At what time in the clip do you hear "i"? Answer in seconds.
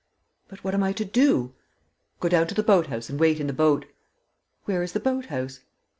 0.81-0.93